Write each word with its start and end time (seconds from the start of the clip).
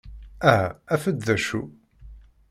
Aha 0.51 0.67
af-d 0.93 1.17
d 1.27 1.27
acu! 1.35 1.61